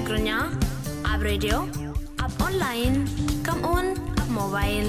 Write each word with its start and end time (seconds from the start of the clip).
ትግርኛ 0.00 0.30
ኣብ 1.12 1.20
ሬድዮ 1.28 1.52
ኣብ 2.24 2.30
ኦንላይን 2.46 2.94
ከምኡውን 3.46 3.88
ኣብ 4.22 4.28
ሞባይል 4.36 4.86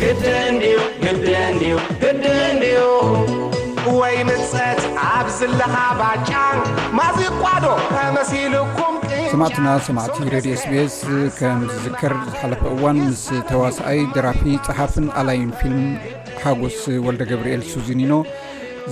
ግድን 0.00 0.54
ድዩ 0.62 0.78
ግድን 1.02 1.52
ድዩ 1.60 1.74
ግድን 2.02 2.56
ድዩ 2.62 2.78
ወይ 3.98 4.16
ምፀት 4.28 4.80
ኣብ 5.12 5.26
ዝለኻ 5.38 5.74
ባጫን 6.00 6.58
ማዚቋዶ 6.98 7.64
ከመሲልኩም 7.94 8.96
ሰማዕትና 9.34 9.68
ሰማዕቲ 9.88 10.16
ሬድዮ 10.36 10.56
ስቤስ 10.62 10.96
ከም 11.40 11.60
ዝዝከር 11.74 12.14
ዝሓለፈ 12.32 12.62
እዋን 12.74 12.98
ምስ 13.06 13.24
ተዋሳኣይ 13.50 14.00
ደራፊ 14.16 14.44
ፀሓፍን 14.68 15.06
ኣላይን 15.20 15.52
ፊልም 15.60 15.86
ሓጎስ 16.42 16.78
ወልደ 17.06 17.22
ገብርኤል 17.32 17.62
ሱዚኒኖ 17.74 18.12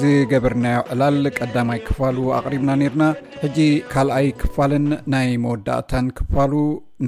ዝገበርናዮ 0.01 0.77
ዕላል 0.93 1.17
ቀዳማይ 1.39 1.81
ክፋሉ 1.87 2.19
ኣቕሪብና 2.39 2.71
ነርና 2.81 3.05
ሕጂ 3.43 3.59
ካልኣይ 3.93 4.29
ክፋልን 4.41 4.87
ናይ 5.13 5.29
መወዳእታን 5.45 6.07
ክፋሉ 6.19 6.53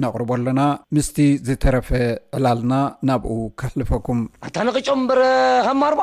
ነቕርቦ 0.03 0.29
ኣለና 0.37 0.61
ምስቲ 0.95 1.17
ዝተረፈ 1.47 1.89
ዕላልና 2.37 2.73
ናብኡ 3.09 3.33
ከሕልፈኩም 3.61 4.21
ኣታንቂጮም 4.47 4.99
እምበር 5.01 5.21
ሃማርባ 5.67 6.01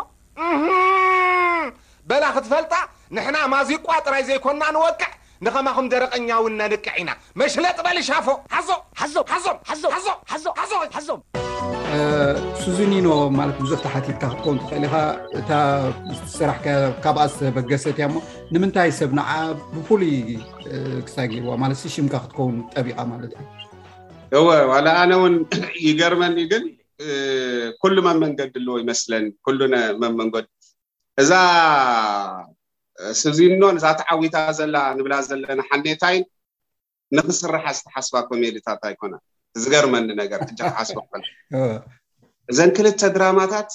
በላ 2.11 2.25
ክትፈልጣ 2.37 2.73
ንሕና 3.19 3.37
ማዚቋ 3.55 3.89
ጥራይ 4.07 4.25
ዘይኮንና 4.31 4.65
ንወቅዕ 4.77 5.11
ንኸማኹም 5.47 5.87
ደረቐኛ 5.95 6.29
እውን 6.43 6.55
ነንቅዕ 6.61 6.95
ኢና 7.03 7.11
መሽለጥ 7.43 7.77
በሊ 7.89 7.99
ሻፎ 8.11 8.29
ሓዞ 8.57 8.71
ሓዞ 9.03 9.17
ሓዞ 9.35 9.47
ሓዞ 9.73 9.85
ሓዞ 9.97 10.07
ሓዞ 10.31 10.43
ሓዞ 10.63 10.75
ሓዞም 10.97 11.21
ስዚኒኖ 12.65 13.07
ማለት 13.37 13.57
ብዙፍቲ 13.65 13.85
ሓቲትካ 13.93 14.21
ክትከውን 14.31 14.57
ተኽእሊካ 14.69 14.95
እታ 15.39 15.51
ስራሕከ 16.35 16.67
ካብኣዝተበገሰትያ 17.05 18.07
ሞ 18.15 18.17
ንምንታይ 18.55 18.91
ሰብ 18.99 19.11
ንዓ 19.19 19.29
ብፍሉይ 19.75 20.11
ክሳጊርዋ 21.07 21.51
ማለት 21.63 21.79
ስሽምካ 21.83 22.15
ክትከውን 22.25 22.57
ጠቢቃ 22.75 22.97
ማለት 23.13 23.33
እዩ 23.41 23.45
እወ 24.39 24.49
ዋላ 24.73 24.87
ኣነ 25.03 25.13
እውን 25.19 25.35
ይገርመን 25.87 26.35
ዩግን 26.43 26.65
ኩሉ 27.85 27.97
መን 28.07 28.19
መንገዲ 28.25 28.53
ኣለዎ 28.63 28.75
ይመስለን 28.83 29.25
መንመንገድ 30.03 30.47
እዛ 31.25 31.33
ስዚኖ 33.23 33.63
እዛ 33.79 33.87
ተዓዊታ 34.01 34.37
ዘላ 34.61 34.77
ንብላ 34.99 35.15
ዘለና 35.31 35.61
ሓኔታይን 35.71 36.27
ንክስርሓ 37.19 37.65
ዝተሓስባ 37.79 38.17
ኮሜድታት 38.33 38.85
ኣይኮና 38.91 39.15
ዝገርመኒ 39.63 40.09
ነገር 40.23 40.41
እ 40.49 40.55
ክሓስቦ 40.61 40.99
እዘን 42.51 42.71
ክልተ 42.77 43.01
ድራማታት 43.17 43.71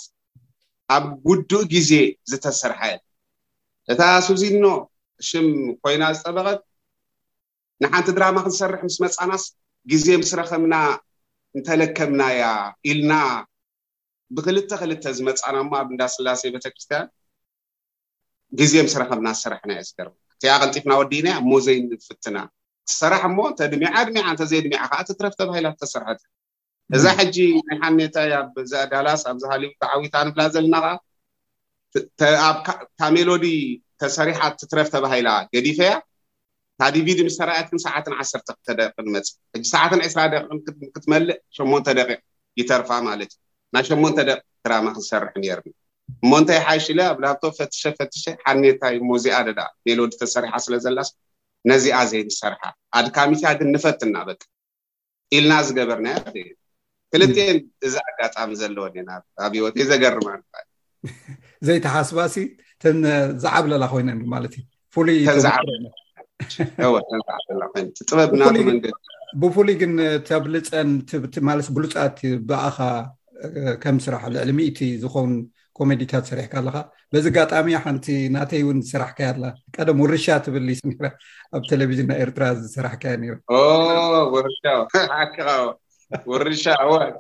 ኣብ 0.96 1.06
ውድእ 1.30 1.64
ግዜ 1.74 1.92
ዝተሰርሐ 2.32 2.82
እታ 3.92 4.02
ስዚኖ 4.28 4.66
ሽም 5.28 5.48
ኮይና 5.84 6.04
ዝጠበቐት 6.18 6.62
ንሓንቲ 7.82 8.08
ድራማ 8.18 8.38
ክንሰርሕ 8.46 8.82
ምስ 8.88 8.98
መፃናስ 9.04 9.44
ግዜ 9.92 10.06
ምስ 10.22 10.32
ረከምና 10.40 10.76
እንተለከብና 11.58 12.22
እያ 12.36 12.46
ኢልና 12.90 13.14
ብክልተ 14.36 14.72
ክልተ 14.82 15.04
ዝመፃና 15.18 15.56
እማ 15.66 15.74
ኣብ 15.82 15.88
እንዳ 15.94 16.02
ስላሴ 16.16 16.42
ቤተክርስትያን 16.56 17.08
ግዜ 18.62 18.74
ምስ 18.88 18.94
ረከምና 19.02 19.28
ዝሰርሕና 19.38 19.70
እየ 19.76 19.84
ዝገርብ 19.90 20.14
እቲኣ 20.36 20.54
ቅንጢፍና 20.62 20.92
ወዲና 21.02 21.28
ሞዘይ 21.52 21.78
ንፍትና 21.92 22.38
ዝሰራሕ 22.92 23.24
ሞ 23.38 23.48
እተድሚዓድሚዓ 23.52 24.26
እተዘይ 24.36 24.62
ድሚዓ 24.68 24.82
ከዓ 24.94 25.02
ትትረፍ 25.10 25.36
ተባሂላ 25.42 25.68
ተሰርሐትዩ 25.84 26.28
እዛ 26.96 27.04
ሕጂ 27.20 27.38
ናይ 27.68 27.78
ሓኔታይ 27.84 28.32
ኣዛኣኣዳላስ 28.40 29.22
ኣብዝሃሊዩ 29.32 29.70
ብዓዊታ 29.82 30.16
ንብላ 30.28 30.42
ዘለና 30.56 30.76
ከዓ 32.20 32.42
ታ 33.00 33.10
ሜሎዲ 33.16 33.46
ተሰሪሓ 34.02 34.40
እትትረፍ 34.52 34.88
ተባሂላ 34.96 35.30
ገዲፈያ 35.54 35.92
ካ 36.80 36.84
ዲቪድ 36.96 37.20
ምስ 37.28 37.36
ሰርያትክን 37.40 37.80
ሰዓት 37.86 38.06
ዓክተደቂንመፅእ 38.54 39.66
ሰዓት 39.72 39.92
2 40.04 40.34
ደቂን 40.34 40.60
ክትመልእ 40.96 41.38
8ን 41.60 41.96
ደቂቅ 42.00 42.20
ይተርፋ 42.60 42.90
ማለት 43.08 43.32
እዩ 43.36 43.40
ናይ 43.76 43.84
8 43.92 44.22
ደቂ 44.30 44.40
ድራማ 44.66 44.86
ክንሰርሑ 44.96 45.34
ነርና 45.46 45.72
እሞእንታይ 46.24 46.60
ሓይሽለ 46.66 47.00
ኣብላብቶ 47.14 47.44
ፈፈሸ 47.60 48.24
ሓኔታይ 48.44 48.96
ሞዚኣ 49.12 49.38
ደ 49.48 49.62
ሜሎዲ 49.88 50.12
ተሰሪሓ 50.22 50.54
ስለ 50.66 50.76
ዘላስ 50.86 51.10
ነዚኣዘይ 51.72 52.22
ዝሰርሓ 52.34 52.62
ኣድካሚት 53.00 53.42
ግን 53.62 53.72
ንፈትና 53.76 54.16
በቂ 54.30 54.42
ኢልና 55.36 55.54
ዝገበርና 55.70 56.08
ክልቲአን 57.24 57.58
እዚ 57.88 57.96
ኣጋጣሚ 58.10 58.50
ዘለወን 58.62 58.94
ኢና 59.00 59.10
ኣብ 59.46 59.54
ሂወት 59.60 59.76
ዘገርማ 59.92 60.28
ዘይተሓስባ 61.68 62.18
ሲ 62.34 62.38
ተን 62.82 62.98
ዝዓብለላ 63.44 63.84
ኮይነን 63.92 64.20
ማለት 64.34 64.54
እዩ 64.60 64.64
ፍሉይ 64.96 65.18
ጥበብ 68.10 68.32
ናቱ 68.42 68.56
መንገዲ 68.70 68.94
ብፍሉይ 69.42 69.76
ግን 69.82 69.94
ተብልፀን 70.30 70.90
ማለት 71.50 71.68
ብሉፃት 71.78 72.18
ብኣኻ 72.50 72.78
ከም 73.84 73.96
ስራሕ 74.06 74.24
ልዕሊ 74.34 74.52
ሚእቲ 74.60 74.80
ዝኸውን 75.04 75.34
ኮሜዲታት 75.80 76.26
ሰሪሕካ 76.32 76.54
ኣለካ 76.62 76.76
በዚ 77.14 77.26
ኣጋጣሚ 77.32 77.68
ሓንቲ 77.86 78.06
ናተይ 78.36 78.62
እውን 78.66 78.78
ዝስራሕካያ 78.86 79.30
ኣላ 79.34 79.46
ቀደም 79.76 79.98
ውርሻ 80.04 80.26
ትብል 80.46 80.70
ኣብ 81.56 81.62
ቴሌቭዥን 81.72 82.08
ናይ 82.12 82.20
ኤርትራ 82.26 82.44
ዝስራሕካያ 82.64 83.14
ነይራ 83.24 83.38
ውርሻ 84.36 84.64
ሓቂ 85.18 85.36
ውርሻ 86.32 86.64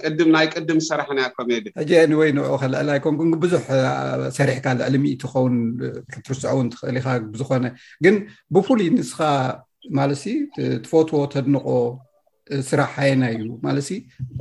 ቅድም 0.01 0.29
ናይ 0.35 0.47
ቅድም 0.55 0.79
ስራሕን 0.87 1.19
ከምየ 1.35 1.57
ሕ 1.91 2.01
ኒ 2.09 2.11
ወይ 2.21 2.29
ንዑ 2.37 2.49
ከልዕላይ 2.61 2.97
ኮን 3.03 3.31
ብዙሕ 3.43 3.65
ሰሪሕካ 4.37 4.65
ልዕሊትኸውን 4.95 5.55
ክትርስዖው 6.13 6.59
ትክእሊ 6.73 6.97
ኢካ 7.01 7.07
ዝኮነ 7.39 7.65
ግን 8.05 8.15
ብፍሉይ 8.55 8.87
ንስኻ 8.97 9.19
ማለ 9.97 10.11
ትፈትዎ 10.85 11.21
ተድንቆ 11.33 11.67
ስራሕ 12.69 12.89
ሃየና 12.97 13.23
እዩ 13.35 13.47
ማለ 13.65 13.77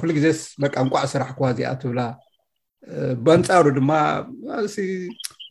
ኩሉግዜስ 0.00 0.38
በ 0.62 0.62
እንቋዕ 0.82 1.05
ስራሕ 1.15 1.28
ክዋ 1.37 1.47
እዚኣ 1.55 1.71
ትብላ 1.82 2.00
በንፃሩ 3.26 3.65
ድማ 3.78 3.91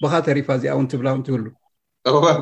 ብካ 0.02 0.14
ተሪፋ 0.28 0.48
እዚኣ 0.58 0.72
ውንትብላውንትብሉ 0.80 1.46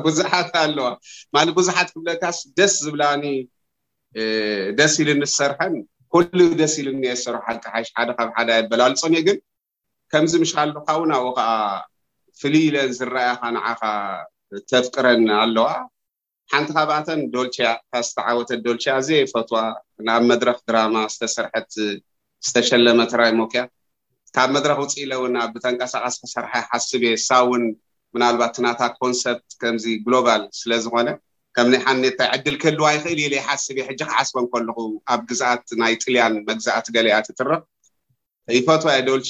ብዙሓት 0.06 0.52
ኣለዋ 0.64 0.86
ማት 1.34 1.48
ቡዙሓት 1.56 1.88
ብለታስ 1.98 2.38
ደስ 2.58 2.74
ዝብላኒ 2.84 3.24
ደስ 4.78 4.94
ኢሉ 5.02 5.10
ንሰርሐን 5.20 5.74
ኩሉ 6.14 6.40
ደስ 6.60 6.72
ኢል 6.80 6.88
እምየ 6.92 7.10
ሰሩ 7.24 7.36
ሓልክሓይሽ 7.46 7.88
ሓደ 7.96 8.08
ካብ 8.16 8.30
ሓደ 8.36 8.48
ኣይበላሉፆኒ 8.56 9.14
ግን 9.26 9.36
ከምዚ 10.12 10.32
ምሽሉ 10.42 10.74
ካ 10.86 10.90
ውናብ 11.00 11.24
ኡ 11.28 11.30
ከዓ 11.38 11.48
ፍልኢለን 12.40 12.90
ዝረኣያካ 12.98 13.44
ንዓኻ 13.54 13.80
ተፍቅረን 14.70 15.24
ኣለዋ 15.42 15.68
ሓንቲ 16.52 16.70
ካብኣተን 16.78 17.20
ዶልችያ 17.34 17.68
እካ 17.78 17.94
ዝተዓወተት 18.08 18.60
ዶልችያ 18.66 18.92
ኣዝየ 18.98 19.18
ይፈትዋ 19.24 19.58
ናብ 20.08 20.22
መድረክ 20.30 20.58
ድራማ 20.68 20.96
ዝተስርሐት 21.14 21.70
ዝተሸለመ 22.46 22.98
ትራይ 23.12 23.32
ሞክያ 23.40 23.62
ካብ 24.36 24.50
መድረክ 24.56 24.78
ውፅኢለ 24.84 25.12
እውን 25.20 25.34
ኣብብተንቀሳቃስ 25.46 26.14
ክሰርሐ 26.24 26.52
ሓስብ 26.68 27.02
የ 27.08 27.12
ሳውን 27.28 27.64
ምናልባት 28.14 28.52
ትናታ 28.58 28.80
ኮንሰርት 29.00 29.44
ከምዚ 29.62 29.86
ግሎባል 30.06 30.42
ስለዝኮነ 30.60 31.08
ከም 31.56 31.68
ሓነትታይ 31.86 32.28
ዕድል 32.34 32.56
ክህልዋ 32.62 32.86
ይክእል 32.94 33.18
ኢ 33.24 33.34
ይሓስብ 33.38 33.76
የ 33.80 33.84
ሕጂ 33.88 34.00
ክሓስበም 34.08 34.46
ከልኩ 34.52 34.78
ኣብ 35.14 35.20
ግዛኣት 35.30 35.66
ናይ 35.80 35.94
ጥልያን 36.02 36.34
መግዝኣት 36.48 36.86
ገሊያ 36.96 37.16
ትትርቕ 37.26 37.60
ይፈትዋይ 38.58 39.00
ዶልቺ 39.08 39.28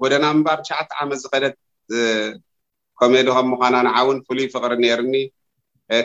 ጎደና 0.00 0.24
ምባር 0.38 0.60
ሸዓተ 0.68 0.90
ዓመት 1.02 1.18
ዝከደት 1.24 1.56
ኮሜዲ 3.02 3.28
ከም 3.36 3.48
ምዃና 3.52 3.76
ንዓውን 3.88 4.18
ፍሉይ 4.26 4.46
ፍቅሪ 4.54 4.72
ነርኒ 4.84 5.14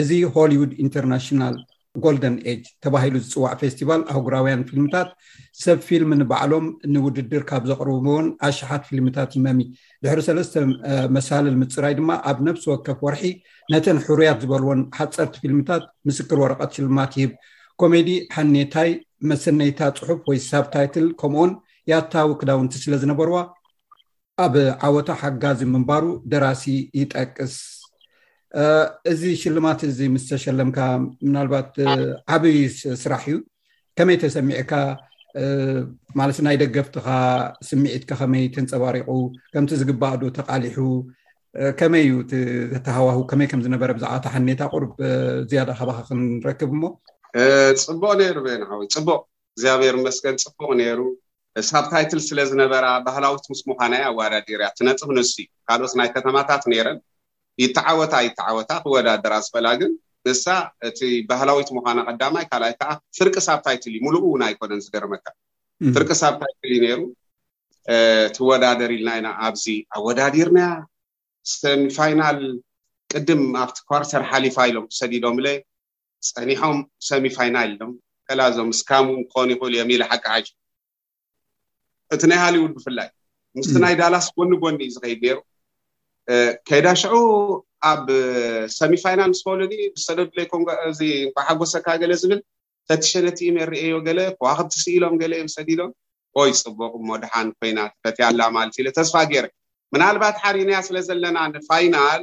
እዚ 0.00 0.10
ሆሊዉድ 0.36 0.72
ኢንተርናሽናል 0.86 1.56
ጎልደን 2.04 2.36
ኤጅ 2.50 2.62
ተባሂሉ 2.84 3.14
ዝፅዋዕ 3.24 3.54
ፌስቲቫል 3.62 4.02
ኣህጉራውያን 4.12 4.62
ፊልምታት 4.68 5.08
ሰብ 5.62 5.78
ፊልም 5.88 6.10
ንበዕሎም 6.20 6.66
ንውድድር 6.92 7.42
ካብ 7.50 7.64
ዘቅርዎን 7.70 8.26
ኣሽሓት 8.48 8.82
ፊልምታት 8.90 9.32
መሚ 9.46 9.58
ድሕሪ 10.04 10.20
ሰለስተ 10.28 10.54
መሳለል 11.16 11.56
ምፅራይ 11.62 11.94
ድማ 11.98 12.10
ኣብ 12.30 12.38
ነብሲ 12.46 12.64
ወከፍ 12.72 13.00
ወርሒ 13.06 13.24
ነተን 13.74 13.98
ሕርያት 14.06 14.38
ዝበልዎን 14.44 14.80
ሓፀርቲ 15.00 15.34
ፊልምታት 15.42 15.84
ምስክር 16.10 16.38
ወረቐት 16.44 16.72
ሽልማት 16.78 17.12
ይህብ 17.20 17.34
ኮሜዲ 17.82 18.08
ሓኔታይ 18.36 18.90
መሰነይታ 19.30 19.80
ፅሑፍ 19.98 20.22
ወይ 20.30 20.40
ሳብታይትል 20.50 21.06
ከምኡን 21.20 21.52
ያታዊ 21.92 22.30
ክዳውንቲ 22.40 22.74
ስለ 22.84 22.94
ዝነበርዋ 23.04 23.38
ኣብ 24.46 24.54
ዓወታ 24.88 25.08
ሓጋዚ 25.22 25.60
ምንባሩ 25.74 26.04
ደራሲ 26.32 26.64
ይጠቅስ 27.00 27.54
እዚ 29.12 29.22
ሽልማት 29.42 29.80
እዚ 29.88 29.98
ምስ 30.14 30.24
ተሸለምካ 30.30 30.78
ምናልባት 31.26 31.72
ዓብይ 32.34 32.58
ስራሕ 33.02 33.24
እዩ 33.32 33.36
ከመይ 33.98 34.16
ተሰሚዕካ 34.24 34.72
ማለ 36.18 36.30
ናይ 36.46 36.56
ደገፍትካ 36.62 37.08
ስምዒትካ 37.68 38.10
ከመይ 38.20 38.44
ክንፀባሪቁ 38.54 39.08
ከምቲ 39.54 39.70
ዝግባ 39.82 40.02
ዶ 40.20 40.30
ተቃሊሑ 40.38 40.78
ከመይ 41.80 42.04
እዩ 42.08 42.12
ተሃዋሁ 42.88 43.18
ከመይ 43.30 43.48
ከምዝነበረ 43.52 43.90
ብዕባ 43.96 44.12
ተሓኔታ 44.26 44.60
ቁር 44.72 44.84
ዝያዳ 45.52 45.70
ከባካ 45.80 45.98
ክንረክብ 46.08 46.70
እሞ 46.76 46.82
ፅቡቅ 47.84 48.12
ነይሩ 48.22 48.36
ቤናወይ 48.46 48.88
ፅቡቅ 48.96 49.20
እግዚኣብሔሩ 49.54 49.94
መስገን 50.08 50.36
ፅቡቅ 50.44 50.70
ነይሩ 50.82 51.00
ሳብታይትል 51.70 52.20
ስለዝነበራ 52.28 52.86
ባህላዊት 53.06 53.46
ምስ 53.52 53.62
ምዃናይ 53.70 54.04
ኣዋዳዴርያ 54.10 54.68
ትነፅፍ 54.78 55.08
ነሱ 55.18 55.32
እዩ 55.42 55.48
ካልኦት 55.68 55.94
ናይ 56.00 56.10
ከተማታት 56.16 56.62
ነይረን 56.72 57.00
ይተዓወታ 57.60 58.14
ይተዓወታ 58.26 58.70
ክወዳደራ 58.82 59.34
ዝፈላ 59.46 59.66
ግን 59.80 59.92
ንሳ 60.26 60.44
እቲ 60.88 61.00
ባህላዊት 61.30 61.68
ምኳና 61.76 61.98
ቀዳማይ 62.08 62.44
ካልኣይ 62.50 62.74
ከዓ 62.80 62.90
ፍርቂ 63.18 63.34
ሳብታይትልዩ 63.46 63.98
ሙሉእ 64.06 64.22
እውን 64.28 64.42
ኣይኮነን 64.48 64.82
ዝገርመካ 64.84 65.26
ፍርቂ 65.94 66.10
ሳብታይትል 66.22 66.72
ነይሩ 66.84 67.00
ትወዳደር 68.36 68.90
ኢልና 68.96 69.10
ኢና 69.20 69.28
ኣብዚ 69.46 69.64
ኣወዳዲርናያ 69.96 70.70
ሰሚፋይናል 71.60 72.38
ቅድም 73.12 73.42
ኣብቲ 73.62 73.78
ኳርተር 73.90 74.22
ሓሊፋ 74.30 74.56
ኢሎም 74.72 74.86
ሰዲዶምብለ 75.00 75.48
ፀኒሖም 76.32 76.78
ሰሚፋይናል 77.10 77.68
ኢሎም 77.76 77.92
ከላዞም 78.26 78.68
ምስ 78.72 78.80
ክኾኑ 78.90 79.48
ይኽእሉ 79.54 79.74
እዮም 79.76 79.90
ኢል 79.94 80.02
ሓቂ 80.10 80.24
ዓ 80.34 80.38
እቲ 82.14 82.22
ናይ 82.30 82.38
ሃሊውን 82.44 82.72
ብፍላይ 82.76 83.08
ምስቲ 83.58 83.76
ናይ 83.84 83.94
ዳላስ 84.00 84.26
ጎኒ 84.36 84.52
ጎኒ 84.62 84.78
ዩ 84.86 84.90
ዝከይድ 84.94 85.24
ሩ 85.36 85.38
ከይዳ 86.68 86.86
ሽዑ 87.00 87.14
ኣብ 87.90 88.06
ሰሚፋይናል 88.80 89.30
ምስከሉ 89.32 89.60
ብሰደድለይ 89.94 90.46
ሓጎሰካ 91.48 91.88
ገለ 92.02 92.12
ዝብል 92.22 92.40
ተቲሸነቲ 92.90 93.38
ኢሜል 93.48 93.64
ርአዮ 93.74 93.94
ገለ 94.06 94.20
ዋከትስኢሎም 94.44 95.14
ገለ 95.22 95.32
እዮም 95.38 95.50
ሰዲዶም 95.56 95.90
ቆይ 96.36 96.50
ፅቡቅ 96.60 96.92
እሞ 97.00 97.08
ድሓን 97.22 97.48
ኮይና 97.58 97.78
ተፈትያኣላ 97.94 98.42
ማለት 98.56 98.76
ኢ 98.80 98.84
ተስፋ 98.98 99.14
ገይር 99.32 99.46
ምናልባት 99.94 100.36
ሓሪንያ 100.44 100.76
ስለ 100.88 100.96
ዘለና 101.08 101.38
ንይናል 101.54 102.22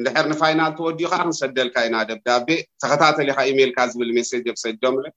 ንድሕር 0.00 0.26
ንፋይናል 0.32 0.70
ተወዲኡካ 0.78 1.14
ክንሰደልካ 1.24 1.76
ኢና 1.88 1.96
ደብዳቤ 2.10 2.46
ተከታተሊ 2.82 3.28
ካ 3.36 3.40
ኢሜልካ 3.50 3.78
ዝብል 3.90 4.10
ሜሴጅ 4.16 4.46
ብሰዲዶም 4.56 4.94
ብ 4.98 5.12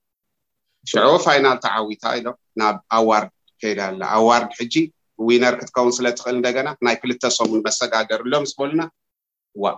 ሽዑ 0.92 1.10
ፋይናል 1.28 1.58
ተዓዊታ 1.66 2.04
ኢም 2.18 2.28
ናብ 2.62 2.76
ኣዋርድ 2.98 3.32
ከይዳላ 3.62 4.02
ኣዋርድ 4.18 4.52
ጂ 4.74 4.84
ዊነር 5.28 5.54
ክትከውን 5.60 5.94
ስለትኽእል 5.98 6.36
እንደገና 6.40 6.70
ናይ 6.86 6.96
ክልተ 7.02 7.24
ሰሙን 7.38 7.62
መሰጋገር 7.68 8.20
ሎም 8.32 8.46
ዝበሉና 8.52 8.82
ዋ 9.64 9.74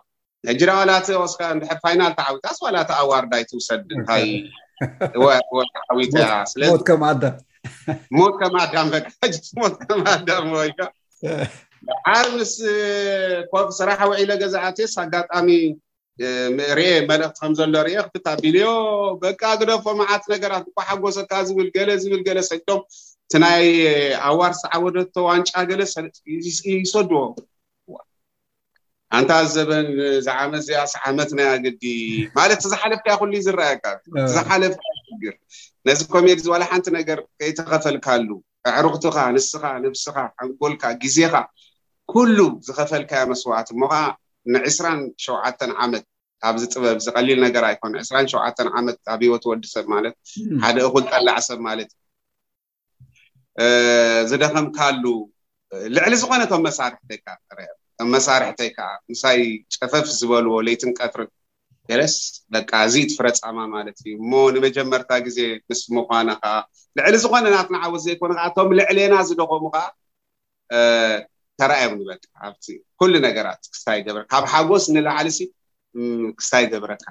ሕጅራ 0.49 0.71
ዋላቲ 0.79 1.07
ወስካ 1.23 1.41
እንድሕር 1.53 1.79
ፋይናል 1.85 2.11
ተዓዊታስ 2.19 2.57
ዋላቲ 2.65 2.91
ኣዋርዳይ 3.03 3.43
ትውሰድ 3.49 3.89
እንታይ 3.97 4.25
ዓዊታ 5.93 6.19
ስለሞት 6.53 6.83
ከም 6.89 7.01
ኣዳም 7.11 7.35
ሞት 8.17 8.35
ከም 8.41 8.55
ኣዳም 8.63 8.89
በቃ 8.95 9.07
ሞት 9.59 9.75
ከም 9.87 10.01
ኣዳም 10.13 10.47
ወይካ 10.61 10.79
ዓርብስ 12.13 12.53
ስራሕ 13.79 13.99
ውዒለ 14.13 14.31
ገዛኣቴስ 14.41 14.93
ኣጋጣሚ 15.03 15.47
ርኤ 16.77 16.89
መልእክቲ 17.09 17.37
ከም 17.41 17.51
ዘሎ 17.57 17.75
ርኤ 17.87 17.95
ክፍታ 18.07 18.25
ቢልዮ 18.43 18.69
በቃ 19.25 19.41
ግደፎ 19.59 19.85
መዓት 19.99 20.23
ነገራት 20.33 20.65
እኳ 20.71 20.79
ሓጎሰካ 20.89 21.31
ዝብል 21.49 21.69
ገለ 21.77 21.89
ዝብል 22.03 22.21
ገለ 22.27 22.39
ሰዶም 22.49 22.81
ቲ 23.31 23.37
ናይ 23.43 23.63
ኣዋርሳዓ 24.29 24.71
ወደቶ 24.85 25.13
ዋንጫ 25.27 25.49
ገለ 25.69 25.81
ይሰድዎ 26.79 27.19
ሓንቲ 29.13 29.29
ዘበን 29.53 29.87
ዝዓመት 30.25 30.63
ዚኣስ 30.67 30.91
ዓመት 31.09 31.29
ናይ 31.37 31.49
ግዲ 31.65 31.83
ማለት 32.37 32.61
ዝሓለፍካ 32.71 33.07
ኩሉ 33.21 33.31
ዝረኣየካ 33.47 33.85
ዝሓለፍካ 34.35 34.83
ር 35.31 35.35
ነዚ 35.89 35.99
ኮሜድ 36.13 36.39
ዋላ 36.53 36.63
ሓንቲ 36.71 36.87
ነገር 36.99 37.19
ከይተኸፈልካሉ 37.39 38.29
ኣዕሩክትካ 38.75 39.17
ንስካ 39.37 39.63
ንብስካ 39.83 40.17
ኣንጎልካ 40.43 40.83
ግዜካ 41.03 41.35
ኩሉ 42.13 42.37
ዝከፈልካዮ 42.67 43.23
መስዋዕት 43.31 43.67
እሞከዓ 43.75 44.03
ን2ስራን 44.53 44.99
ሸውዓተ 45.25 45.59
ዓመት 45.85 46.05
ኣብዚ 46.49 46.63
ጥበብ 46.73 46.97
ዝቀሊል 47.05 47.39
ነገር 47.47 47.63
ይኮን 47.73 47.93
2ራሸውዓ 48.07 48.41
ዓመት 48.79 48.97
ኣብ 49.13 49.21
ሂወ 49.27 49.33
ተወዲሰብ 49.45 49.85
ማለት 49.95 50.15
ሓደ 50.65 50.77
እኩል 50.89 51.03
ጠላዕ 51.13 51.37
ሰብ 51.49 51.59
ማለትእዩ 51.69 51.97
ዝደክም 54.29 54.65
ካሉ 54.77 55.03
ልዕሊ 55.95 56.13
ዝኮነ 56.21 56.43
ቶም 56.51 56.61
መሳርሕተይ 56.67 57.19
መሳርሕተይ 58.13 58.69
ከዓ 58.75 58.87
ምሳይ 59.11 59.39
ጨፈፍ 59.75 60.05
ዝበልዎ 60.19 60.53
ለይትን 60.67 60.91
ቀጥሪ 60.99 61.21
ገለስ 61.91 62.15
እዚ 62.85 62.95
ትፍረፃማ 63.09 63.57
ማለት 63.75 63.95
እዩ 64.03 64.11
እሞ 64.21 64.31
ንመጀመርታ 64.55 65.11
ግዜ 65.25 65.39
ምስ 65.69 65.81
ምኳነ 65.97 66.29
ከዓ 66.43 66.53
ልዕሊ 66.97 67.13
ዝኮነ 67.23 67.45
ናፍንዓወት 67.55 68.01
ዘይኮን 68.05 68.33
ከዓ 68.37 68.45
እቶም 68.49 68.69
ልዕልና 68.79 69.15
ዝደቀሙ 69.29 69.63
ከዓ 69.75 69.85
ተረኣዮም 71.61 71.93
ንበ 72.01 72.09
ኣብ 72.47 72.53
ኩሉ 72.99 73.13
ነገራት 73.27 73.61
ክስታይ 73.73 73.99
ገብር 74.07 74.23
ካብ 74.31 74.43
ሓጎስ 74.53 74.83
ንላዓሊ 74.95 75.27
ሲ 75.37 75.41
ክስታይ 76.39 76.65
ገብረካ 76.73 77.03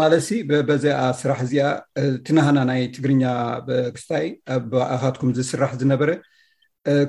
ማለሲ 0.00 0.28
በዚኣ 0.68 0.96
ስራሕ 1.20 1.38
እዚኣ 1.46 1.66
ትናሃና 2.26 2.58
ናይ 2.70 2.80
ትግርኛ 2.94 3.22
ክስታይ 3.96 4.26
ኣብ 4.56 4.74
ዝስራሕ 5.38 5.70
ዝነበረ 5.82 6.10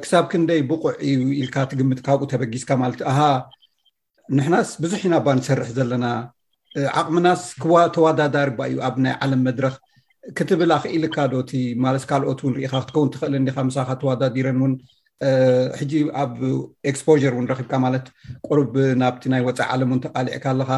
ክሳብ 0.03 0.25
ክንደይ 0.31 0.61
ብቑዕ 0.71 0.93
እዩ 1.09 1.15
ኢልካ 1.41 1.55
ትግምት 1.71 1.99
ካብኡ 2.07 2.25
ተበጊስካ 2.33 2.69
ማለት 2.83 2.99
ኣሃ 3.11 3.19
ንሕናስ 4.37 4.69
ብዙሕ 4.83 5.01
ኢና 5.07 5.15
ባ 5.25 5.35
ንሰርሕ 5.37 5.69
ዘለና 5.77 6.05
ዓቕምናስ 6.99 7.41
ተወዳዳሪ 7.95 8.49
ባ 8.59 8.61
እዩ 8.71 8.77
ኣብ 8.89 8.95
ናይ 9.05 9.15
ዓለም 9.25 9.41
መድረክ 9.47 9.75
ክትብላ 10.37 10.73
ክኢልካ 10.83 11.17
ዶ 11.31 11.39
እቲ 11.45 11.51
ማለት 11.85 12.03
ካልኦት 12.09 12.39
እውን 12.43 12.53
ርኢካ 12.57 12.73
ክትከውን 12.83 13.09
ትኽእል 13.13 13.33
ኒካ 13.47 13.57
ምሳካ 13.69 13.89
ተዋዳዲረን 14.01 14.59
እውን 14.61 14.73
ሕጂ 15.79 15.93
ኣብ 16.23 16.35
ኤክስፖር 16.91 17.33
ውን 17.37 17.45
ረክብካ 17.51 17.73
ማለት 17.85 18.05
ቁሩብ 18.49 18.73
ናብቲ 19.01 19.23
ናይ 19.33 19.41
ወፃ 19.47 19.59
ዓለም 19.73 19.89
እውን 19.91 20.01
ተቃሊዕካ 20.05 20.45
ኣለካ 20.53 20.71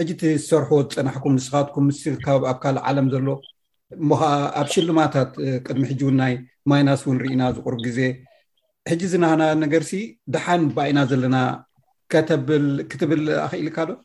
ሕጂ 0.00 0.08
እትሰርሕዎ 0.34 0.78
ዝፀናሕኩም 0.90 1.32
ንስኻትኩም 1.38 1.84
ምስ 1.90 2.00
ካ 2.24 2.26
ኣብ 2.34 2.44
ካልእ 2.64 2.82
ዓለም 2.90 3.06
ዘሎ 3.14 3.28
እሞከዓ 4.00 4.30
ኣብ 4.60 4.66
ሽልማታት 4.74 5.30
ቅድሚ 5.66 5.82
ሕጂ 5.90 6.00
እውን 6.06 6.16
ናይ 6.22 6.34
ማይናስ 6.72 7.02
እውን 7.06 7.18
ርኢና 7.24 7.42
ዝቅርብ 7.56 7.80
ግዜ 7.88 7.98
ሕጂ 8.90 9.02
ዝናሃና 9.14 9.42
ነገርሲ 9.64 9.92
ደሓን 10.34 10.62
ባኢና 10.76 10.98
ዘለና 11.10 11.36
ክትብል 12.90 13.24
ኣኽኢልካ 13.46 13.78
ዶ 13.90 13.98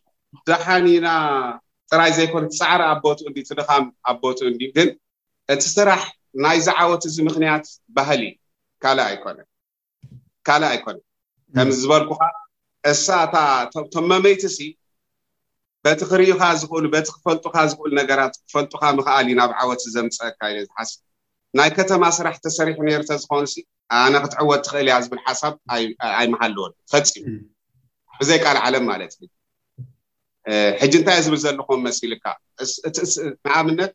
ዛሓኒና 0.49 1.07
ጥራይ 1.91 2.11
ዘይኮነ 2.17 2.43
ትፃዕሪ 2.55 2.81
ኣ 2.91 2.97
ቦት 3.05 3.19
እን 3.29 3.33
ትድካም 3.49 3.85
ኣብ 4.09 4.17
ቦት 4.25 4.39
እንድ 4.51 4.61
ግን 4.77 4.89
እቲ 5.55 5.61
ስራሕ 5.77 6.01
ናይ 6.45 6.57
ዝዓወት 6.67 7.03
እዚ 7.11 7.17
ምክንያት 7.29 7.65
ባህሊ 7.97 8.21
ካልእ 8.83 9.05
ኣይኮነን 9.09 9.47
ካል 10.47 10.61
ኣይኮነ 10.71 10.97
ከምዝበልኩካ 11.57 12.23
እሳቶም 12.91 14.05
መመይቲ 14.11 14.43
ሲ 14.57 14.69
በቲ 15.85 16.01
ክርዩካ 16.11 16.41
ዝኽእሉ 16.59 16.85
በቲ 16.95 17.07
ክፈልጡካ 17.15 17.55
ዝኽእሉ 17.71 17.91
ነገራት 18.01 18.33
ክፈልጡካ 18.47 18.83
ምክኣል 18.97 19.25
እዩ 19.29 19.33
ናብ 19.39 19.51
ዓወት 19.61 19.81
ዘምፀአ 19.95 20.29
ካእ 20.39 20.55
ዝሓስ 20.67 20.89
ናይ 21.57 21.69
ከተማ 21.77 22.03
ስራሕ 22.17 22.35
ተሰሪሑ 22.45 22.77
ነር 22.87 23.01
እተዝኮኑ 23.05 23.43
ኣነ 24.01 24.13
ክትዕወት 24.23 24.61
ትኽእል 24.65 24.87
እያ 24.89 24.95
ዝብል 25.05 25.19
ሓሳብ 25.25 25.53
ኣይመሃለወ 26.19 26.65
ፈፂሙ 26.91 27.25
እዘይ 28.23 28.39
ቃል 28.45 28.57
ዓለም 28.65 28.83
ማለት 28.91 29.13
ሕጂ 30.81 30.93
እንታይእ 30.99 31.23
ዝብል 31.25 31.39
ዘለኩም 31.45 31.81
መሲል 31.87 32.13
ካ 32.23 32.33
ንኣብነት 32.65 33.91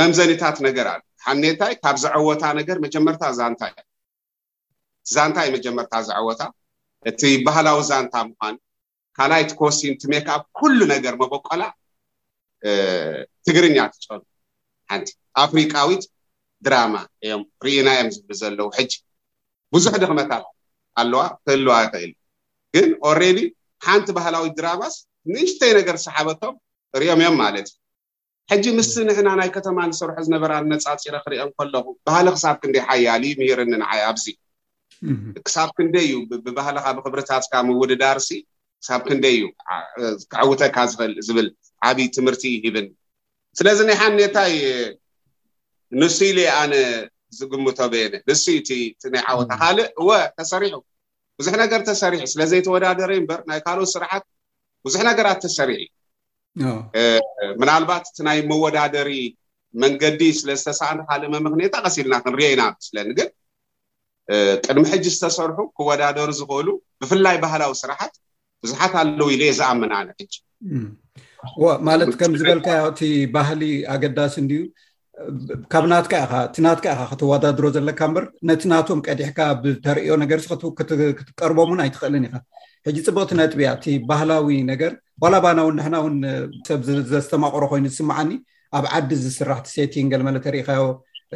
መምዘኒታት 0.00 0.56
ነገር 0.68 0.86
ኣ 0.94 0.96
ሓኔታይ 1.26 1.72
ካብ 1.82 1.96
ዝዐወታ 2.04 2.44
ነገር 2.60 2.76
መጀመርታ 2.86 3.22
እዛንታ 3.34 3.60
እያ 3.72 3.78
ዛንታ 5.14 5.38
የመጀመርታ 5.46 5.94
ዝዕወታ 6.08 6.42
እቲ 7.10 7.22
ባህላዊ 7.46 7.78
ዛንታ 7.90 8.14
ምኳን 8.28 8.56
ካልኣይ 9.18 9.44
ቲ 9.50 9.54
ኮስቲም 9.60 9.94
ቲ 10.00 10.10
ሜክኣፕ 10.12 10.42
ኩሉ 10.58 10.78
ነገር 10.94 11.14
መበቆላ 11.22 11.62
ትግርኛ 13.46 13.76
ትጨሉ 13.94 14.20
ሓንቲ 14.90 15.08
ኣፍሪቃዊት 15.44 16.02
ድራማ 16.66 16.94
እዮም 17.24 17.42
ርኢና 17.66 17.88
እዮም 17.96 18.10
ዝብል 18.14 18.36
ዘለዉ 18.40 18.66
ሕጂ 18.78 18.92
ብዙሕ 19.74 19.94
ድክመታት 20.02 20.44
ኣለዋ 21.00 21.22
ክህልዋ 21.44 21.72
ይኽእል 21.84 22.12
ግን 22.76 22.88
ኦሬዲ 23.10 23.40
ሓንቲ 23.86 24.08
ባህላዊ 24.18 24.44
ድራማስ 24.58 24.94
ንእሽተይ 25.32 25.72
ነገር 25.78 25.96
ሰሓበቶም 26.06 26.54
ርኦም 27.00 27.20
እዮም 27.22 27.36
ማለት 27.44 27.68
እዩ 27.72 27.78
ሕጂ 28.50 28.64
ምስ 28.78 28.90
ንሕና 29.08 29.28
ናይ 29.40 29.50
ከተማ 29.56 29.76
ንሰርሖ 29.90 30.16
ዝነበራ 30.26 30.52
ነፃፂረ 30.72 31.16
ክሪኦም 31.24 31.50
ከለኹ 31.58 31.86
ባህሊ 32.06 32.26
ክሳብ 32.36 32.56
ክንደይ 32.62 32.82
ሓያሊ 32.88 33.24
ምሂርኒንዓይ 33.40 34.00
ኣብዚ 34.10 34.24
ክሳብ 35.46 35.68
ክንደይ 35.76 36.04
እዩ 36.08 36.14
ብባህልካ 36.44 36.86
ብክብርታትካ 36.96 37.54
ምውድዳርሲ 37.68 38.28
ክሳብ 38.82 39.00
ክንደይ 39.08 39.36
እዩ 39.38 39.44
ክዕውተካ 40.32 40.76
ዝኽእል 40.90 41.14
ዝብል 41.28 41.48
ዓብይ 41.88 42.06
ትምህርቲ 42.16 42.44
ሂብን 42.64 42.86
ስለዚ 43.58 43.78
ናይ 43.88 43.96
ሓንታይ 44.02 44.54
ንሱ 46.00 46.18
ኢለ 46.30 46.38
ኣነ 46.60 46.74
ዝግምቶ 47.38 47.78
በየነ 47.92 48.14
ንሱ 48.28 48.44
እቲ 48.58 48.70
ናይ 49.14 49.22
ዓወታ 49.30 49.50
ካልእ 49.62 49.88
እወ 50.02 50.10
ተሰሪሑ 50.38 50.74
ብዙሕ 51.38 51.54
ነገር 51.64 51.80
ተሰሪሑ 51.90 52.22
ስለዘይተወዳደረ 52.34 53.10
እምበር 53.20 53.40
ናይ 53.50 53.60
ካልኦት 53.66 53.90
ስራሓት 53.94 54.24
ብዙሕ 54.86 55.00
ነገራት 55.10 55.38
ተሰሪዒ 55.46 55.82
ምናልባት 57.60 58.04
እቲ 58.10 58.18
ናይ 58.28 58.38
መወዳደሪ 58.50 59.12
መንገዲ 59.82 60.22
ስለዝተሰኣንካልመ 60.40 61.34
መምክኔታ 61.44 61.74
ቀሲልና 61.88 62.14
ክንርኦ 62.24 62.46
ኢና 62.54 62.62
ምስለኒ 62.80 63.10
ግን 63.18 63.28
ቅድሚ 64.66 64.84
ሕጂ 64.92 65.04
ዝተሰርሑ 65.14 65.58
ክወዳደሩ 65.76 66.28
ዝኽእሉ 66.38 66.68
ብፍላይ 67.02 67.36
ባህላዊ 67.44 67.72
ስራሓት 67.82 68.14
ብዙሓት 68.64 68.92
ኣለው 69.00 69.28
ኢለ 69.34 69.42
የ 69.48 69.52
ዝኣምን 69.58 69.92
ኣነ 69.98 70.08
ሕጂ 70.20 70.32
ማለት 71.88 72.12
ከም 72.20 72.34
ዝበልካ 72.40 72.66
እቲ 72.90 73.00
ባህሊ 73.36 73.62
ኣገዳሲ 73.94 74.34
እንድዩ 74.42 74.60
ካብ 75.72 75.84
ናትካ 75.92 76.12
ኢኻ 76.24 76.32
እቲ 76.48 76.56
ናትካ 76.66 76.84
ኢኻ 76.94 77.02
ክትወዳድሮ 77.10 77.64
ዘለካ 77.76 78.00
እምበር 78.08 78.24
ነቲ 78.48 78.62
ናቶም 78.72 79.00
ቀዲሕካ 79.08 79.38
ብተርእዮ 79.62 80.12
ነገር 80.22 80.40
ክትቀርቦም 81.18 81.68
እውን 81.72 81.82
ኣይትኽእልን 81.84 82.24
ኢኻ 82.28 82.36
ሕጂ 82.86 82.96
ፅብቕቲ 83.06 83.32
ነጥቢ 83.40 83.58
እያ 83.64 83.72
እቲ 83.78 83.86
ባህላዊ 84.10 84.48
ነገር 84.72 84.92
ዋላ 85.22 85.34
ባና 85.44 85.58
እውን 85.64 85.76
ንሕና 85.80 85.96
እውን 86.02 86.16
ሰብ 86.68 86.80
ዘስተማቅሮ 87.12 87.62
ኮይኑ 87.72 87.84
ዝስማዓኒ 87.94 88.30
ኣብ 88.78 88.84
ዓዲ 88.96 89.10
ዝስራሕቲ 89.26 89.66
ሴቲንገል 89.76 90.22
መለ 90.28 90.36
ተሪእካዮ 90.46 90.82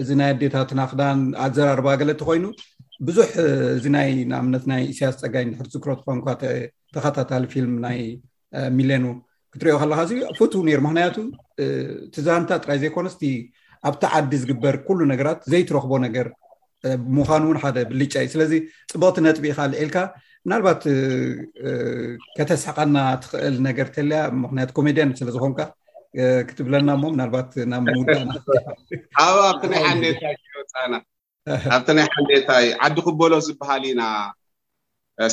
እዚ 0.01 0.09
ናይ 0.21 0.31
ኣዴታትና 0.37 0.81
ክዳን 0.93 1.19
ኣዘራርባ 1.45 1.89
ገለቲ 2.01 2.23
ኮይኑ 2.31 2.45
ብዙሕ 3.09 3.29
እዚ 3.77 3.85
ናይ 3.97 4.09
ንኣምነት 4.31 4.65
ናይ 4.71 4.83
እስያስ 4.93 5.17
ፀጋይ 5.23 5.45
ድሕርዝክሮ 5.53 5.91
ኮንተኸታታሊ 6.07 7.43
ፊልም 7.55 7.73
ናይ 7.87 7.99
ሚሌኑ 8.77 9.05
ክትሪኦ 9.55 9.77
ከለካ 9.83 10.01
እዚ 10.07 10.13
ፈት 10.39 10.53
ሩ 10.59 10.61
ምክንያቱ 10.87 11.17
ቲዛንታ 12.15 12.51
ጥራይ 12.65 12.79
ዘይኮነስቲ 12.83 13.23
ኣብቲ 13.89 14.03
ዓዲ 14.19 14.33
ዝግበር 14.43 14.77
ኩሉ 14.87 15.01
ነገራት 15.13 15.41
ዘይትረክቦ 15.53 15.93
ነገር 16.07 16.29
ብምዃኑ 17.07 17.43
እውን 17.49 17.59
ሓደ 17.63 17.77
ብልጫ 17.91 18.15
እዩ 18.25 18.31
ስለዚ 18.35 18.53
ፅበቅቲ 18.93 19.19
ነጥብ 19.27 19.45
ኢካ 19.51 19.59
ልዒልካ 19.73 19.99
ናልባት 20.51 20.83
ከተስሕቀና 22.39 22.97
ትክእል 23.23 23.55
ነገር 23.69 23.87
ተለያ 23.97 24.21
ክንያት 24.53 24.73
ኮሜድያ 24.79 25.05
ስለዝኮንካ 25.21 25.61
ክትብለና 26.49 26.91
ሞ 27.03 27.05
ናባት 27.21 27.51
ናብ 27.71 27.83
ምውዳኣብ 27.97 28.49
ኣብቲ 29.49 29.63
ናይ 29.73 29.83
ሓንዴፃእና 29.89 30.95
ኣብቲ 31.75 31.89
ናይ 31.97 32.07
ሓንዴታ 32.13 32.51
ዓዲ 32.85 32.97
ክበሎ 33.07 33.33
ዝበሃል 33.47 33.83
ኢና 33.91 34.03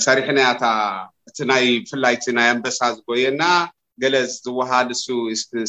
ሰሪሕናያታ 0.05 0.63
እቲ 1.29 1.37
ናይ 1.49 1.63
ብፍላይ 1.85 2.13
እቲ 2.17 2.25
ናይ 2.37 2.47
ኣንበሳ 2.53 2.79
ዝጎየና 2.97 3.43
ገለ 4.01 4.15
ዝወሃድ 4.33 4.89
እሱ 4.95 5.05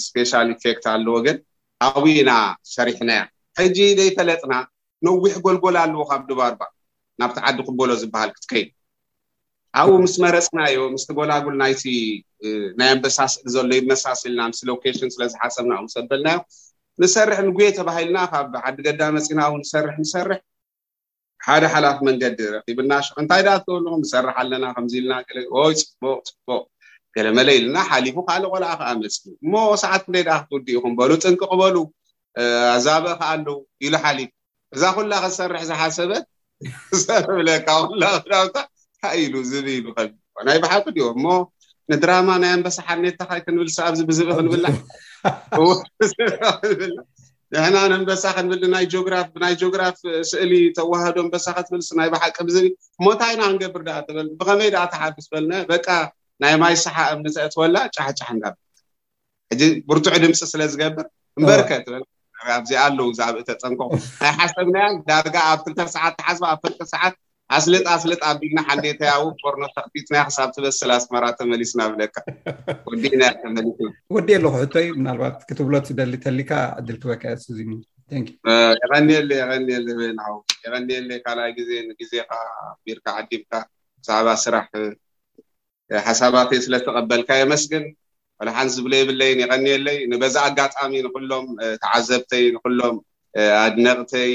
ስፔሻል 0.05 0.49
ኢፌክት 0.57 0.85
ኣለዎ 0.93 1.17
ግን 1.27 1.37
ኣብኡ 1.87 2.05
ኢና 2.23 2.33
ሰሪሕናያ 2.77 3.21
ሕጂ 3.61 3.79
ዘይፈለጥና 4.01 4.53
ነዊሕ 5.09 5.35
ጎልጎል 5.47 5.77
ኣለዎ 5.85 6.03
ካብ 6.11 6.23
ድባርባ 6.31 6.61
ናብቲ 7.23 7.37
ዓዲ 7.51 7.59
ክበሎ 7.69 7.89
ዝበሃል 8.03 8.31
ክትከይድ 8.37 8.69
ኣብኡ 9.81 9.95
ምስ 10.05 10.15
መረፅናዮ 10.25 10.77
ምስቲ 10.95 11.09
ጎላጉል 11.21 11.57
ናይቲ 11.63 11.83
ናይ 12.81 12.89
ኣንበሳ 12.97 13.17
ስእሊ 13.33 13.49
ዘሎ 13.55 13.69
ይመሳሲልና 13.81 14.41
ምስ 14.53 14.61
ሎኬሽን 14.73 15.09
ስለዝሓሰብና 15.17 15.73
ኡ 15.83 15.87
ሰበልናዮ 15.97 16.39
ንሰርሕ 17.03 17.39
ንጉ 17.49 17.59
ተባሂልና 17.79 18.19
ካብ 18.33 18.53
ዓዲገዳ 18.67 19.01
መፂና 19.17 19.39
እዊ 19.49 19.57
ዝሰርሕ 19.69 19.95
ንሰርሕ 20.03 20.39
ሓደ 21.47 21.63
ሓላፍ 21.73 21.99
መንገዲ 22.09 22.39
ረኪብልና 22.55 22.93
ሽ 23.05 23.09
እንታይ 23.21 23.43
ዳ 23.47 23.51
በሉኩም 23.73 24.03
ዝሰርሕ 24.09 24.35
ኣለና 24.43 24.65
ከም 24.77 24.87
ኢልይ 24.99 25.75
ፅቡቅፅቡቅ 25.89 26.63
ገለመለ 27.17 27.49
ኢልና 27.59 27.77
ሓሊፉ 27.89 28.17
ካልእቆልኣ 28.29 28.71
ከዓ 28.81 28.89
መፅ 29.01 29.17
እሞ 29.45 29.55
ሰዓት 29.83 30.03
ክንደ 30.07 30.19
ድክትውድኡ 30.29 30.79
ክንበሉ 30.85 31.11
ጥንቅ 31.25 31.41
ቅበሉ 31.51 31.77
ኣዛበእ 32.77 33.15
ከዓ 33.21 33.29
ኣለው 33.37 33.59
ኢሉ 33.87 33.95
ሓሊፍ 34.05 34.31
እዛ 34.77 34.83
ኩላ 34.97 35.13
ክዝሰርሕ 35.25 35.63
ዝሓሰበት 35.71 36.25
ብለካ 37.39 37.69
ላክታ 38.01 38.57
ኢሉ 39.23 39.35
ዝብኢሉከናይ 39.51 40.59
ባሓልቂ 40.65 40.87
ድ 40.97 41.01
ሞ 41.25 41.35
ንድራማ 41.93 42.29
ናይ 42.43 42.51
ኣንበሳ 42.57 42.77
ሓነትታካይ 42.89 43.41
ክንብልኣዚ 43.47 43.97
ብዝብ 44.09 44.29
ክንብልና 44.37 44.67
ንሕና 47.54 47.76
ንንበሳ 47.90 48.25
ክንብል 48.37 48.62
ናይ 48.75 48.85
ጂኦግራፍ 48.93 49.26
ብናይ 49.35 49.54
ጂኦግራፍ 49.61 49.97
ስእሊ 50.31 50.52
ተዋህዶ 50.76 51.16
ንበሳ 51.26 51.47
ክትብልስ 51.57 51.88
ናይ 51.99 52.09
ባሓቂ 52.12 52.26
ብሓቂ 52.37 52.47
ብዝብል 52.49 52.66
ሞታይና 53.04 53.43
ክንገብር 53.49 53.83
ዳ 53.88 53.93
ትብል 54.07 54.28
ብከመይ 54.38 54.71
ድኣ 54.75 54.83
ተሓፍስ 54.95 55.26
በልነ 55.33 55.52
በቃ 55.73 55.87
ናይ 56.45 56.54
ማይ 56.62 56.75
ሰሓ 56.85 56.97
እምኒተእትወላ 57.14 57.76
ጫሕጫሕ 57.97 58.28
እንዳብ 58.37 58.54
ሕጂ 59.52 59.62
ብርቱዕ 59.90 60.14
ድምፂ 60.25 60.38
ስለ 60.52 60.62
ዝገብር 60.73 61.07
እምበርከ 61.38 61.71
ትብል 61.87 62.04
ኣብዚ 62.57 62.71
ኣለው 62.85 63.09
ዛብእ 63.19 63.45
ተፀንቆ 63.49 63.81
ናይ 64.23 64.33
ሓሰብናያ 64.38 64.87
ዳርጋ 65.11 65.37
ኣብ 65.50 65.61
ክልተ 65.66 65.78
ሰዓት 65.97 66.14
ተሓስባ 66.21 66.45
ኣብ 66.54 66.59
ፍርቂ 66.64 66.78
ሰዓት 66.95 67.14
ሓስልጥ 67.53 67.83
ኣስልጥ 67.95 68.19
ኣቢልና 68.29 68.61
ሓንደታያው 68.69 69.23
ፖርኖ 69.41 69.63
ተክቲት 69.77 70.07
ናይ 70.13 70.23
ክሳብ 70.29 70.49
ትበስላስመራ 70.57 71.25
ተመሊስና 71.39 71.81
ብለካ 71.93 72.15
ወዲእና 72.91 73.23
ተመሊእ 73.43 73.83
ወዲየ 74.17 74.37
ኣሉኩሕቶ 74.39 74.75
እዩ 74.83 74.93
ናባት 75.07 75.37
ክትብሎት 75.49 75.89
ደሊ 75.99 76.13
ተሊካ 76.27 76.51
ዕል 76.85 76.97
ክወይኒለ 77.23 77.69
ኒ 79.09 79.77
ወይው 80.01 80.79
ኒለይ 80.99 81.21
ካልኣይ 81.27 81.53
ግዜ 81.59 81.71
ንግዜካ 81.91 82.33
ቢርካ 82.87 83.07
ዓዲምካ 83.21 83.53
ብዛዕባ 84.03 84.29
ስራሕ 84.45 84.67
ሓሳባትይ 86.09 86.59
ስለ 86.67 86.75
ዝተቀበልካ 86.83 87.31
የመስግን 87.41 87.85
ልሓን 88.49 88.69
ዝብሎ 88.75 88.93
የብለይን 89.01 89.41
ይኒየለይ 89.45 89.99
ንበዛ 90.13 90.35
ኣጋጣሚ 90.49 90.93
ንሎም 91.07 91.47
ተዓዘብተይ 91.83 92.45
ንሎም 92.57 92.97
ኣድነቕተይ 93.61 94.33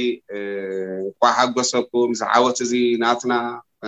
ቋሕ 1.22 1.38
ኣጎሰኩም 1.44 2.10
እዚ 2.16 2.22
ዓወት 2.38 2.58
እዚ 2.66 2.74
ናትና 3.04 3.34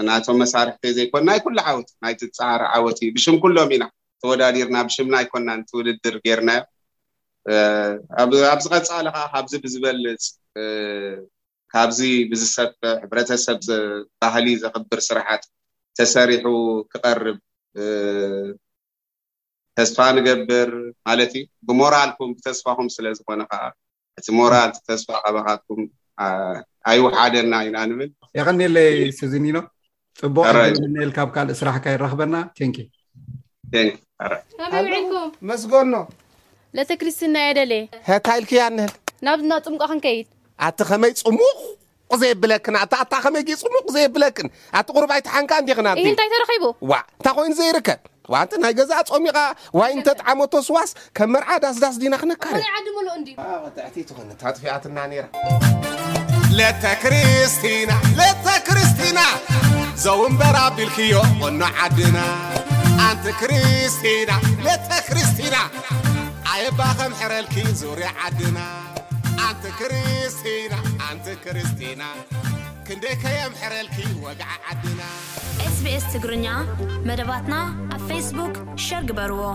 ናቶም 0.10 0.38
መሳርሕተይ 0.42 0.92
ዘይኮን 0.98 1.24
ናይ 1.30 1.40
ኩሉ 1.46 1.58
ዓወት 1.72 1.90
ናይቲ 2.04 2.22
ፃዕሪ 2.38 2.62
ዓወት 2.76 2.98
እዩ 3.06 3.10
ብሽም 3.16 3.38
ኩሎም 3.44 3.72
ኢና 3.78 3.86
ተወዳዲርና 4.24 4.78
ብሽምና 4.88 5.16
ኣይኮንናን 5.22 5.62
ትውድድር 5.70 6.16
ጌርናዮ 6.26 6.62
ኣብዚ 8.22 8.40
ቀፃሊ 8.74 8.84
ከዓ 9.16 9.24
ካብዚ 9.34 9.52
ብዝበልፅ 9.64 10.24
ካብዚ 11.74 12.00
ብዝሰፍሕ 12.32 12.94
ሕብረተሰብ 13.04 13.60
ባህሊ 14.22 14.48
ዘኽብር 14.64 15.00
ስራሓት 15.10 15.44
ተሰሪሑ 16.00 16.48
ክቐርብ 16.92 17.38
ተስፋ 19.80 19.98
ንገብር 20.16 20.70
ማለት 21.08 21.34
እዩ 21.40 21.44
ብሞራልኩም 21.68 22.32
ብተስፋኹም 22.38 22.88
ስለዝኮነ 22.96 23.42
ከዓ 23.52 23.62
እቲ 24.20 24.28
ሞራል 24.38 24.72
ተስፋ 24.88 25.08
ካባካትኩም 25.26 25.82
ኣይወሓደና 26.92 27.54
ኢና 27.68 27.78
ንብል 27.90 28.10
የቀኒለይ 28.38 28.92
ስዝኒኖ 29.20 29.58
ፅቡቅ 30.22 30.46
ንል 30.96 31.12
ካብ 31.18 31.30
ካልእ 31.36 31.58
ስራሕካ 31.62 31.86
ይረክበና 31.96 32.36
ቴንኪ 32.60 32.78
ከመይ 33.74 34.82
ውዒልኩም 34.88 35.30
መስጎኖ 35.50 35.94
ለተ 36.78 36.92
ክርስትና 37.02 37.38
የደለየ 37.46 37.84
ህታይልክ 38.10 38.52
እያ 38.56 38.64
ንህል 38.78 38.94
ናብና 39.28 39.54
ፅሙቃ 39.68 39.84
ክንከይድ 39.92 40.28
ኣቲ 40.68 40.80
ከመይ 40.90 41.14
ፅሙቕ 41.26 41.58
ዘየብለክን 42.22 42.76
ኣታ 42.84 42.94
ኣታ 43.04 43.14
ከመይ 43.26 43.44
ፅሙቕ 43.64 43.86
ዘየብለክን 43.96 44.48
ኣቲ 44.80 44.88
ቁርባይ 44.98 45.22
ተሓንካ 45.28 45.52
እንዲ 45.62 45.72
ክና 45.80 45.88
እንታይ 46.06 46.30
ተረኪቡ 46.34 46.64
ዋ 46.92 47.00
እንታይ 47.20 47.36
ኮይኑ 47.38 47.54
ዘይርከብ 47.60 48.00
وعندنا 48.30 48.68
هاي 48.68 48.74
جزاء 48.74 49.18
أمي 49.18 49.30
وين 49.74 50.04
تدعم 50.04 50.40
وتسواس 50.40 50.94
كم 51.16 51.30
مرعى 51.30 51.60
داس 51.60 51.78
داس 51.78 51.96
دينا 51.96 52.18
خنا 52.18 52.36
كار 52.36 52.52
أنا 52.52 52.58
عاد 52.64 52.84
مول 52.98 53.18
أندي 53.18 53.36
آه 53.40 53.64
وتعتي 53.66 54.04
تغنى 54.04 54.54
في 54.56 54.62
فئات 54.62 54.86
النانيرة 54.86 55.30
لتا 56.52 56.94
كريستينا 56.94 57.94
لتا 58.16 58.58
كريستينا 58.58 59.22
زوم 59.98 60.38
براب 60.38 60.80
الكيو 60.80 61.22
ونا 61.42 61.66
عدنا 61.66 62.36
أنت 63.12 63.36
كريستينا 63.40 64.42
لتا 64.62 65.00
كريستينا 65.10 65.60
أي 66.56 66.72
باخم 66.72 67.14
حر 67.16 67.40
الكي 67.40 67.74
زوري 67.74 68.04
عدنا 68.04 68.82
أنت 69.30 69.68
كريستينا 69.80 70.78
أنت 71.12 71.30
كريستينا 71.30 72.06
ክንደ 72.88 73.06
ከየም 73.22 73.54
ሕረልኪ 73.62 73.98
ወግዓ 74.24 74.50
ዓዲና 74.72 75.02
sቢስ 75.76 76.06
ትግርኛ 76.14 76.48
መደባትና 77.10 77.56
ኣብ 77.96 78.02
ፌስቡክ 78.10 78.56
ሸር 78.88 79.04
ግበርዎ 79.12 79.46